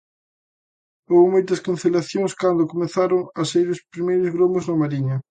[1.09, 5.15] Houbo moitas cancelacións cando comezaron a saír os primeiros gromos na Mariña.